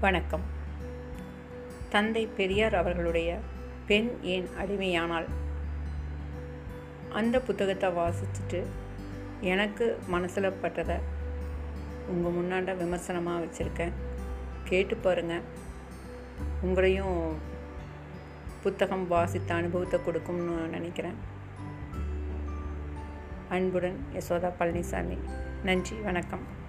[0.00, 0.42] வணக்கம்.
[1.90, 3.38] தந்தை பெரியார் அவர்களுடைய
[3.86, 5.24] பெண் ஏன் அடிமையானால்
[7.12, 8.64] அந்த புத்தகத்தை வாசிச்சுட்டு
[9.40, 10.98] எனக்கு மனசில் பட்டதை
[12.08, 13.92] உங்கள் முன்னாண்ட விமர்சனமாக வச்சுருக்கேன்.
[14.64, 15.40] கேட்டு பாருங்கள்
[16.64, 17.32] உங்களையும்
[18.62, 21.16] புத்தகம் வாசித்த அனுபவத்தை கொடுக்கும்னு நினைக்கிறேன்.
[23.48, 25.18] அன்புடன் யசோதா பழனிசாமி.
[25.64, 26.64] நன்றி வணக்கம்.